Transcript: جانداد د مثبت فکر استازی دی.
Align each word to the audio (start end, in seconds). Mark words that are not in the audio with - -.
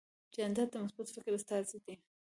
جانداد 0.35 0.67
د 0.71 0.75
مثبت 0.83 1.07
فکر 1.15 1.31
استازی 1.35 1.79
دی. 1.85 1.95